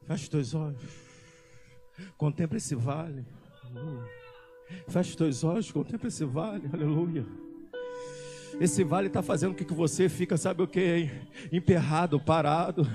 [0.09, 0.81] Feche os teus olhos.
[2.17, 3.23] Contempla esse vale.
[4.87, 6.67] Feche os teus olhos, contempla esse vale.
[6.73, 7.23] Aleluia.
[8.59, 11.11] Esse vale está fazendo com que você fica, sabe o que?
[11.51, 12.87] Emperrado, parado.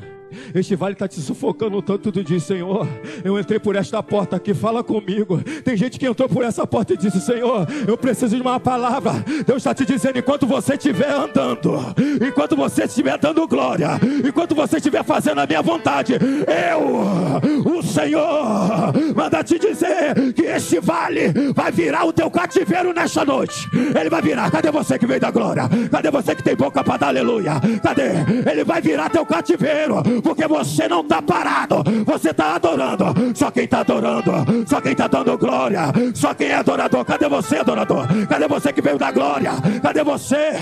[0.55, 2.11] Este vale está te sufocando tanto.
[2.12, 2.87] Tu diz, Senhor,
[3.25, 5.40] eu entrei por esta porta aqui, fala comigo.
[5.64, 9.12] Tem gente que entrou por essa porta e disse, Senhor, eu preciso de uma palavra.
[9.47, 11.79] Deus está te dizendo, enquanto você estiver andando,
[12.27, 13.90] enquanto você estiver dando glória,
[14.27, 20.81] enquanto você estiver fazendo a minha vontade, eu, o Senhor, manda te dizer que este
[20.81, 23.68] vale vai virar o teu cativeiro nesta noite.
[23.99, 24.51] Ele vai virar.
[24.51, 25.68] Cadê você que veio da glória?
[25.90, 27.55] Cadê você que tem boca para dar aleluia?
[27.83, 28.11] Cadê?
[28.51, 33.05] Ele vai virar teu cativeiro, porque você não está parado, você está adorando.
[33.37, 34.33] Só quem está adorando,
[34.67, 35.83] só quem está dando glória,
[36.15, 37.05] só quem é adorador.
[37.05, 38.07] Cadê você, adorador?
[38.27, 39.53] Cadê você que veio da glória?
[39.83, 40.53] Cadê você?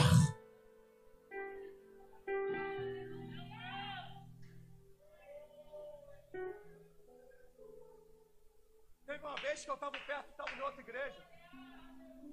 [9.07, 11.22] Teve uma vez que eu estava perto, estava em outra igreja,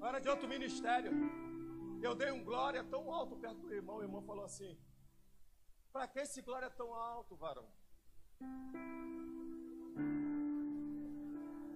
[0.02, 1.12] era de outro ministério.
[2.02, 4.76] Eu dei um glória tão alto perto do irmão, o irmão falou assim:
[5.92, 7.68] Para que esse glória tão alto, varão?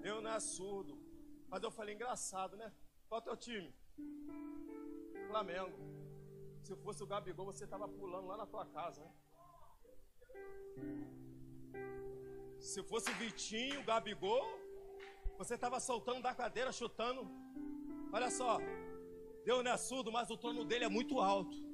[0.04, 0.98] Eu não é surdo.
[1.48, 2.72] Mas eu falei, engraçado, né?
[3.08, 3.74] Qual é o teu time?
[5.28, 5.78] Flamengo.
[6.62, 9.12] Se fosse o Gabigol, você estava pulando lá na tua casa, né?
[12.60, 14.48] Se fosse o Vitinho, o Gabigol,
[15.38, 17.30] você estava soltando da cadeira, chutando.
[18.12, 18.60] Olha só,
[19.44, 21.73] Deus não é surdo, mas o trono dele é muito alto.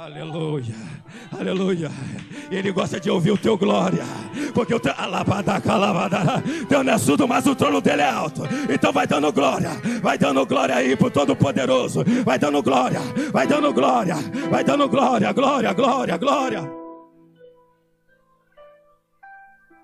[0.00, 0.74] Aleluia,
[1.38, 1.90] aleluia.
[2.50, 4.02] Ele gosta de ouvir o teu glória,
[4.54, 8.40] porque o teu alabada, calabada, Deus não é surdo, mas o trono dele é alto.
[8.72, 9.68] Então vai dando glória,
[10.02, 12.98] vai dando glória aí pro Todo-Poderoso, vai dando glória,
[13.30, 14.14] vai dando glória,
[14.50, 16.62] vai dando glória, glória, glória, glória.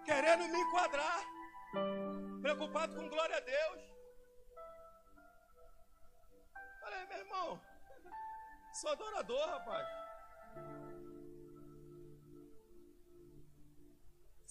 [0.06, 1.20] Querendo me enquadrar,
[2.40, 3.84] preocupado com glória a Deus.
[6.80, 7.60] Falei, meu irmão,
[8.72, 10.05] sou adorador, rapaz.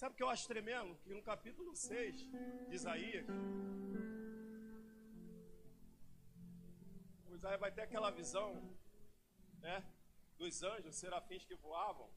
[0.00, 0.94] Sabe o que eu acho tremendo?
[1.04, 2.16] Que no capítulo 6
[2.68, 3.26] de Isaías,
[7.28, 8.50] o Isaías vai ter aquela visão,
[9.60, 9.76] né?
[10.36, 12.10] Dos anjos, serafins que voavam,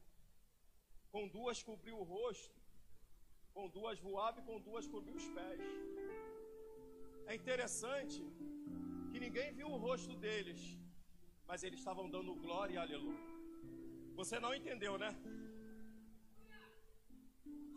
[1.09, 2.59] com duas cobriu o rosto,
[3.53, 5.61] com duas voava e com duas cobriu os pés.
[7.27, 8.21] É interessante
[9.09, 10.61] que ninguém viu o rosto deles,
[11.47, 13.28] mas eles estavam dando glória e aleluia.
[14.19, 15.15] Você não entendeu, né?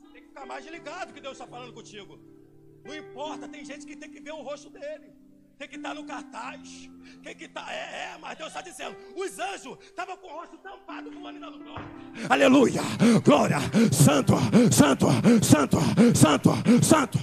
[0.01, 2.19] Você tem que ficar mais ligado que Deus está falando contigo.
[2.85, 5.15] Não importa, tem gente que tem que ver o rosto dele.
[5.57, 6.91] Tem que estar no cartaz.
[7.23, 7.73] Tem que estar.
[7.73, 8.97] É, é, mas Deus está dizendo.
[9.15, 11.87] Os anjos estavam com o rosto tampado voando dando glória.
[12.29, 12.83] Aleluia!
[13.25, 13.59] Glória!
[13.93, 14.33] Santo,
[14.73, 15.07] santo,
[15.45, 15.79] santo,
[16.17, 17.19] santo, santo.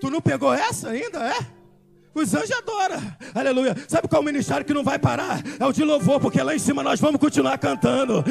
[0.00, 1.61] Tu não pegou essa ainda, é?
[2.14, 3.00] Os anjos adoram,
[3.34, 3.74] aleluia.
[3.88, 5.42] Sabe qual é o ministério que não vai parar?
[5.58, 8.22] É o de louvor, porque lá em cima nós vamos continuar cantando.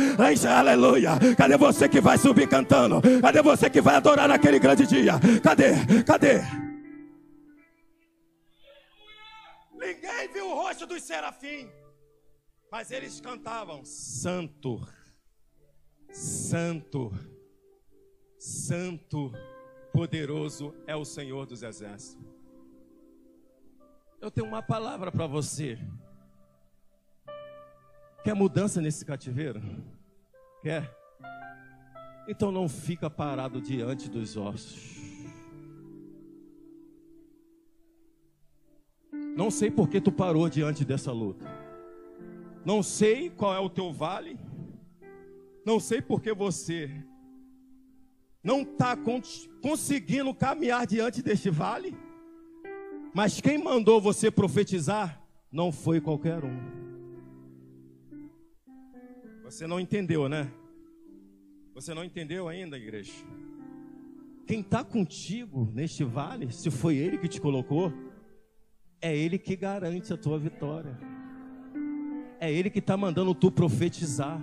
[0.47, 1.11] Aleluia.
[1.35, 3.01] Cadê você que vai subir cantando?
[3.21, 5.13] Cadê você que vai adorar naquele grande dia?
[5.41, 6.03] Cadê?
[6.05, 6.41] Cadê?
[9.73, 11.67] Ninguém viu o rosto dos serafins,
[12.71, 14.79] mas eles cantavam: Santo,
[16.11, 17.11] Santo,
[18.37, 19.33] Santo,
[19.91, 22.30] poderoso é o Senhor dos Exércitos.
[24.21, 25.79] Eu tenho uma palavra para você.
[28.23, 29.59] Quer mudança nesse cativeiro?
[30.61, 30.95] Quer?
[32.27, 35.01] Então não fica parado diante dos ossos.
[39.35, 41.47] Não sei por que tu parou diante dessa luta.
[42.63, 44.37] Não sei qual é o teu vale.
[45.65, 46.91] Não sei por que você
[48.43, 48.95] não está
[49.61, 51.97] conseguindo caminhar diante deste vale.
[53.13, 55.21] Mas quem mandou você profetizar
[55.51, 56.81] não foi qualquer um.
[59.43, 60.49] Você não entendeu, né?
[61.73, 63.11] Você não entendeu ainda, igreja?
[64.47, 67.91] Quem está contigo neste vale, se foi Ele que te colocou,
[69.01, 70.97] é Ele que garante a tua vitória.
[72.39, 74.41] É Ele que está mandando tu profetizar.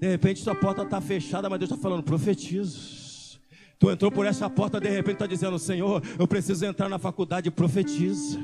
[0.00, 3.01] De repente tua porta está fechada, mas Deus está falando, profetizo.
[3.82, 7.50] Tu entrou por essa porta, de repente está dizendo: Senhor, eu preciso entrar na faculdade,
[7.50, 8.38] profetiza.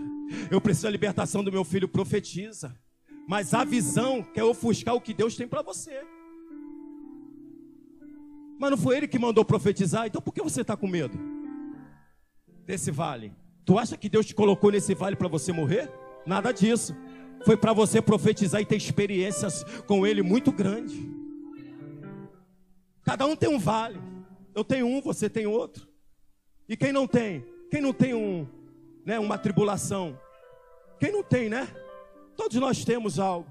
[0.51, 2.77] Eu preciso da libertação do meu filho, profetiza.
[3.25, 6.03] Mas a visão quer ofuscar o que Deus tem para você.
[8.59, 11.17] Mas não foi ele que mandou profetizar, então por que você está com medo
[12.67, 13.33] desse vale?
[13.65, 15.89] Tu acha que Deus te colocou nesse vale para você morrer?
[16.27, 16.97] Nada disso.
[17.45, 20.99] Foi para você profetizar e ter experiências com Ele muito grandes.
[23.05, 24.18] Cada um tem um vale.
[24.59, 25.87] Eu tenho um, você tem outro.
[26.69, 27.45] E quem não tem?
[27.71, 28.45] Quem não tem um
[29.07, 30.19] né, uma tribulação.
[30.99, 31.69] Quem não tem, né?
[32.37, 33.49] Todos nós temos algo.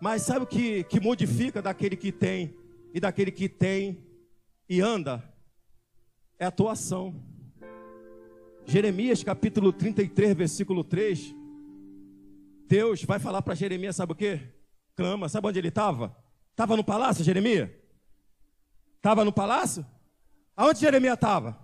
[0.00, 2.54] Mas sabe o que, que modifica daquele que tem
[2.94, 4.00] e daquele que tem
[4.68, 5.24] e anda?
[6.38, 7.20] É a tua ação.
[8.64, 11.34] Jeremias capítulo 33, versículo 3.
[12.68, 14.40] Deus vai falar para Jeremias, sabe o que?
[14.94, 16.16] Clama, sabe onde ele estava?
[16.52, 17.77] Estava no palácio, Jeremias?
[18.98, 19.86] Estava no palácio?
[20.54, 21.58] Aonde Jeremias estava?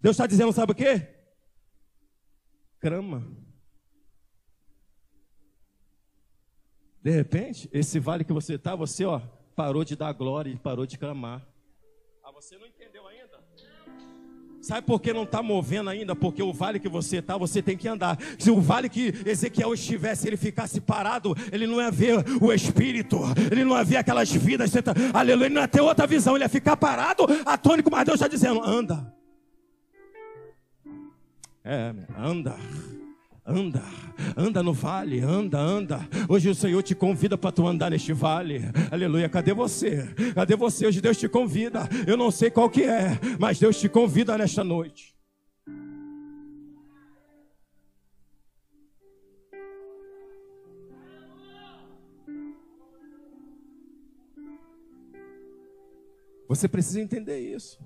[0.00, 1.06] Deus está dizendo, sabe o que?
[2.80, 3.26] Clama.
[7.02, 9.20] De repente, esse vale que você está, você ó,
[9.56, 11.46] parou de dar glória e parou de clamar.
[12.22, 12.68] Ah, você não?
[14.68, 16.14] Sabe por que não está movendo ainda?
[16.14, 18.18] Porque o vale que você está, você tem que andar.
[18.38, 23.18] Se o vale que Ezequiel estivesse, ele ficasse parado, ele não ia ver o Espírito,
[23.50, 24.70] ele não ia ver aquelas vidas.
[24.70, 28.16] Tá, aleluia, ele não ia ter outra visão, ele ia ficar parado, atônico, mas Deus
[28.16, 29.10] está dizendo: anda.
[31.64, 32.54] É, anda.
[33.50, 33.82] Anda,
[34.36, 36.06] anda no vale, anda, anda.
[36.28, 38.60] Hoje o Senhor te convida para tu andar neste vale.
[38.90, 39.26] Aleluia.
[39.26, 40.06] Cadê você?
[40.34, 40.86] Cadê você?
[40.86, 41.88] Hoje Deus te convida.
[42.06, 45.16] Eu não sei qual que é, mas Deus te convida nesta noite.
[56.46, 57.80] Você precisa entender isso.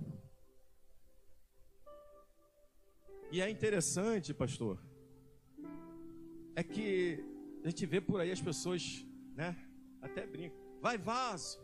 [3.31, 4.92] E é interessante, pastor
[6.55, 7.25] é que
[7.65, 9.57] a gente vê por aí as pessoas, né?
[10.01, 10.59] Até brincam.
[10.81, 11.61] Vai vaso,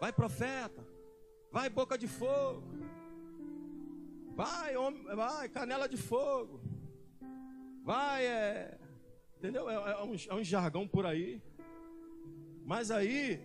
[0.00, 0.86] vai profeta,
[1.50, 2.62] vai boca de fogo,
[4.34, 6.60] vai, homem, vai canela de fogo,
[7.82, 8.78] vai, é,
[9.38, 9.68] entendeu?
[9.68, 11.42] É, é, um, é um jargão por aí.
[12.64, 13.40] Mas aí,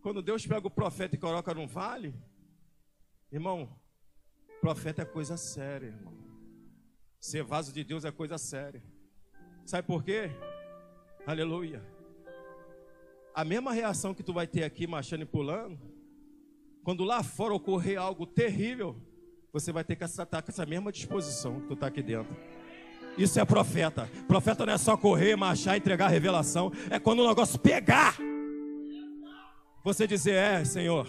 [0.00, 2.14] quando Deus pega o profeta e coloca num vale,
[3.30, 3.68] irmão,
[4.60, 6.27] profeta é coisa séria, irmão.
[7.20, 8.82] Ser vaso de Deus é coisa séria.
[9.64, 10.30] Sabe por quê?
[11.26, 11.84] Aleluia.
[13.34, 15.78] A mesma reação que tu vai ter aqui marchando e pulando,
[16.82, 18.96] quando lá fora ocorrer algo terrível,
[19.52, 22.36] você vai ter que estar com essa mesma disposição que tu está aqui dentro.
[23.16, 24.08] Isso é profeta.
[24.28, 26.72] Profeta não é só correr, marchar, entregar revelação.
[26.88, 28.16] É quando o negócio pegar.
[29.84, 31.08] Você dizer, é, Senhor.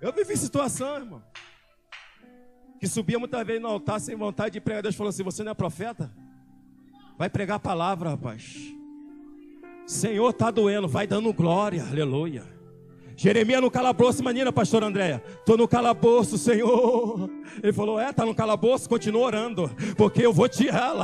[0.00, 1.22] Eu vivi situação, irmão
[2.80, 4.82] que subia muitas vezes no altar sem vontade de pregar.
[4.82, 6.10] Deus falou assim: Você não é profeta?
[7.18, 8.56] Vai pregar a palavra, rapaz.
[9.86, 12.42] Senhor, está doendo, vai dando glória, aleluia.
[13.22, 15.22] Jeremias no calabouço, imagina, pastor Andréia.
[15.40, 17.28] Estou no calabouço, Senhor.
[17.62, 19.70] Ele falou: É, está no calabouço, continua orando.
[19.94, 20.94] Porque eu vou tirar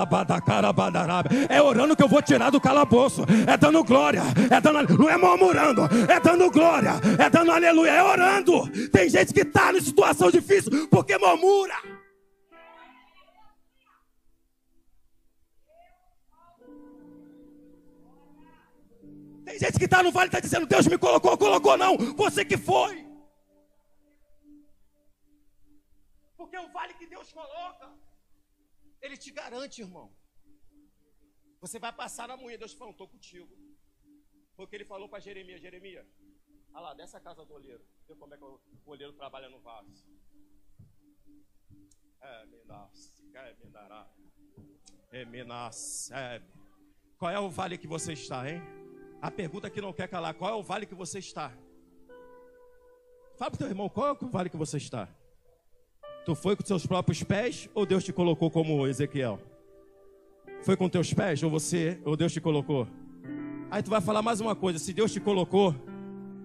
[1.47, 3.21] É orando que eu vou tirar do calabouço.
[3.47, 4.23] É dando glória.
[4.51, 5.83] É dando, não é murmurando.
[6.11, 6.93] É dando glória.
[7.19, 7.91] É dando aleluia.
[7.91, 8.67] É orando.
[8.91, 11.96] Tem gente que está em situação difícil porque murmura.
[19.57, 21.97] Tem gente que está no vale e está dizendo: Deus me colocou, colocou, não.
[22.15, 23.07] Você que foi.
[26.37, 27.91] Porque o vale que Deus coloca,
[29.01, 30.15] Ele te garante, irmão.
[31.59, 32.59] Você vai passar na moinha.
[32.59, 33.49] Deus falou: estou contigo.
[34.55, 36.07] Porque Ele falou para Jeremias: Jeremias,
[36.75, 37.83] olha lá, dessa casa do olheiro.
[38.07, 40.05] Vê como é que o olheiro trabalha no vaso.
[42.21, 42.59] É, me
[43.35, 44.07] é, me dará.
[45.13, 46.43] É, me é.
[47.17, 48.61] Qual é o vale que você está, hein?
[49.21, 51.53] A pergunta que não quer calar: qual é o vale que você está?
[53.37, 55.09] Fala para teu irmão: qual é o vale que você está?
[56.25, 59.39] Tu foi com seus próprios pés ou Deus te colocou como Ezequiel?
[60.63, 62.89] Foi com teus pés ou você ou Deus te colocou?
[63.71, 65.75] Aí tu vai falar mais uma coisa: se Deus te colocou,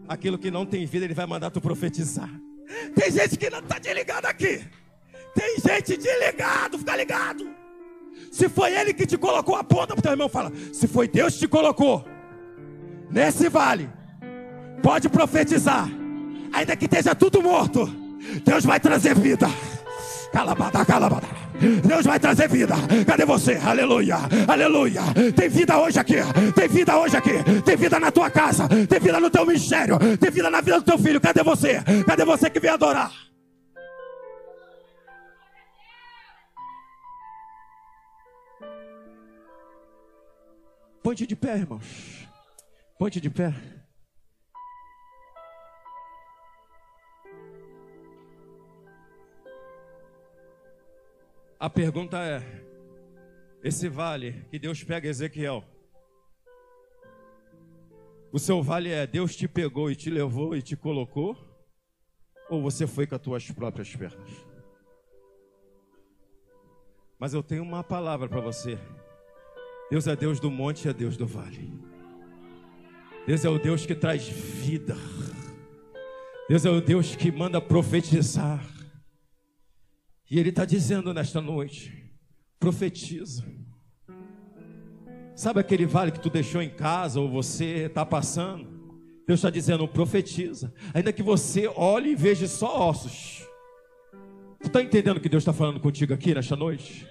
[0.08, 2.30] aquilo que não tem vida, Ele vai mandar tu profetizar.
[2.96, 4.66] Tem gente que não está desligado aqui.
[5.34, 7.50] Tem gente desligado, fica ligado.
[8.32, 11.34] Se foi Ele que te colocou, aponta para o teu irmão fala: se foi Deus
[11.34, 12.06] que te colocou,
[13.12, 13.90] nesse vale,
[14.82, 15.90] pode profetizar,
[16.52, 17.86] ainda que esteja tudo morto,
[18.44, 19.48] Deus vai trazer vida.
[20.32, 21.28] Calabada, calabada.
[21.86, 22.74] Deus vai trazer vida.
[23.06, 23.56] Cadê você?
[23.56, 25.02] Aleluia, aleluia.
[25.36, 26.16] Tem vida hoje aqui.
[26.56, 27.62] Tem vida hoje aqui.
[27.66, 28.68] Tem vida na tua casa.
[28.68, 30.00] Tem vida no teu ministério.
[30.18, 31.20] Tem vida na vida do teu filho.
[31.20, 31.84] Cadê você?
[32.08, 33.12] Cadê você que vem adorar?
[41.04, 42.31] Ponte de pé, irmãos.
[43.02, 43.52] Ponte de pé.
[51.60, 52.44] A pergunta é:
[53.64, 55.64] esse vale que Deus pega Ezequiel,
[58.32, 61.36] o seu vale é Deus te pegou e te levou e te colocou?
[62.52, 64.30] Ou você foi com as tuas próprias pernas?
[67.18, 68.78] Mas eu tenho uma palavra para você.
[69.90, 71.91] Deus é Deus do monte e é Deus do vale.
[73.26, 74.98] Deus é o Deus que traz vida.
[76.50, 78.66] Deus é o Deus que manda profetizar.
[80.30, 82.12] E Ele está dizendo nesta noite:
[82.60, 83.46] profetiza.
[85.36, 88.70] Sabe aquele vale que tu deixou em casa ou você está passando?
[89.28, 90.74] Deus está dizendo, profetiza.
[90.94, 93.48] Ainda que você olhe e veja só ossos.
[94.60, 97.08] Tu está entendendo o que Deus está falando contigo aqui nesta noite?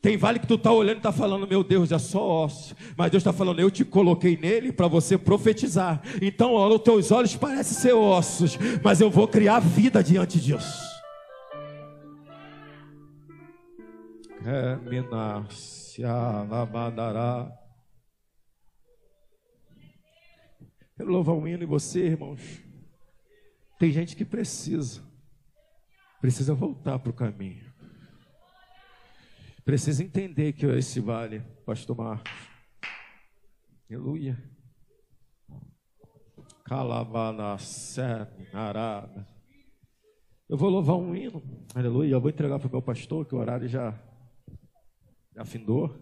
[0.00, 2.74] Tem vale que tu está olhando e está falando, meu Deus, é só osso.
[2.96, 6.00] Mas Deus está falando, eu te coloquei nele para você profetizar.
[6.22, 10.86] Então, olha, os teus olhos parecem ser ossos, mas eu vou criar vida diante disso.
[20.96, 22.40] Quero louvar um hino em você, irmãos.
[23.78, 25.02] Tem gente que precisa,
[26.20, 27.67] precisa voltar para o caminho.
[29.68, 32.32] Precisa entender que esse vale, pastor Marcos.
[33.86, 34.42] Aleluia.
[36.64, 38.26] Calabanacé,
[40.48, 41.42] Eu vou louvar um hino.
[41.74, 42.14] Aleluia.
[42.14, 43.92] Eu vou entregar para o meu pastor, que o horário já,
[45.34, 45.94] já findou.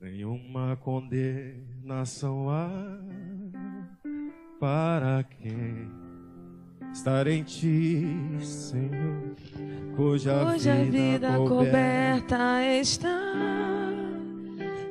[0.00, 3.00] Nenhuma condenação há
[4.60, 6.01] para quem
[6.92, 9.34] estar em ti, Senhor,
[9.96, 13.32] cuja, cuja vida, vida coberta, coberta está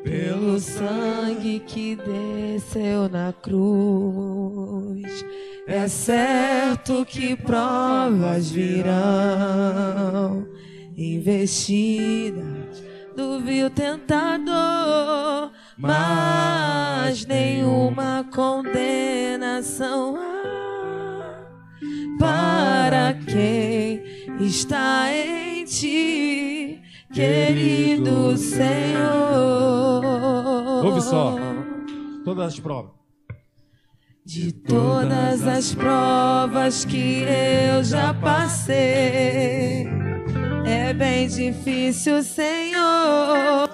[0.04, 5.26] pelo sangue que desceu na cruz.
[5.68, 10.48] É certo que provas virão,
[10.98, 12.84] investidas
[13.16, 20.31] do vil tentador, mas nenhuma condenação há
[22.22, 24.00] para quem
[24.40, 26.80] está em ti,
[27.12, 30.04] querido Senhor.
[30.86, 31.36] Ouve só,
[32.24, 32.92] todas as provas.
[34.24, 39.88] De todas as provas que eu já passei,
[40.64, 43.68] é bem difícil, Senhor,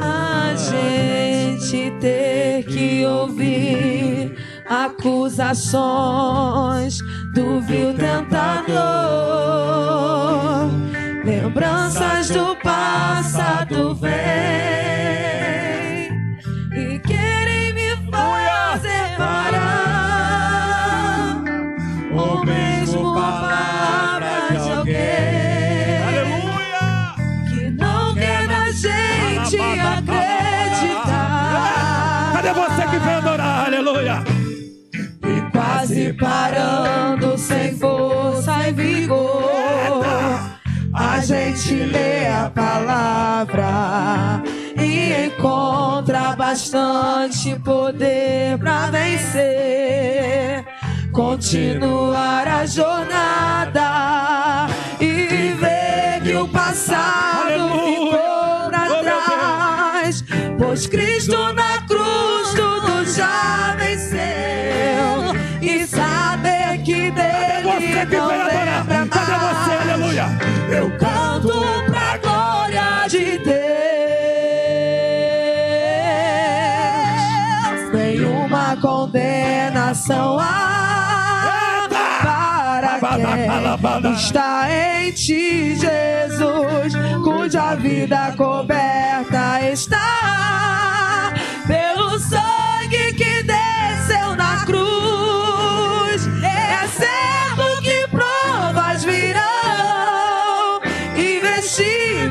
[0.00, 4.34] a gente ter que ouvir
[4.66, 5.82] acusações
[7.32, 8.68] do vil tentador,
[11.24, 14.12] lembranças do passado vem
[37.74, 40.02] força e vigor.
[40.94, 44.42] A gente lê a palavra
[44.76, 50.66] e encontra bastante poder para vencer.
[51.12, 54.66] Continuar a jornada
[55.00, 60.22] e ver que o passado ficou para trás,
[60.58, 69.08] pois Cristo na cruz tudo já venceu e saber que dele que não lembra mais.
[69.08, 70.26] Cadê você, aleluia?
[70.70, 71.52] Eu canto
[71.86, 73.62] pra glória de Deus.
[77.92, 80.82] Nenhuma condenação há
[82.22, 91.32] para quem está em ti, Jesus, cuja vida coberta está
[91.66, 93.31] pelo sangue que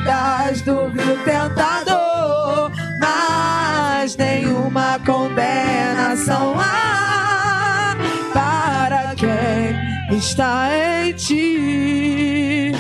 [0.01, 7.95] investidas do vil tentador, mas nenhuma condenação há
[8.33, 12.71] para quem está em ti.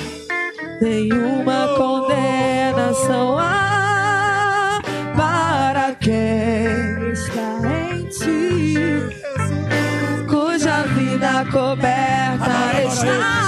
[0.81, 4.81] Nenhuma condenação há
[5.15, 7.59] para quem está
[7.93, 8.75] em ti,
[10.27, 13.40] cuja vida coberta está